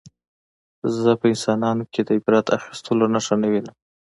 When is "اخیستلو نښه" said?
2.57-3.35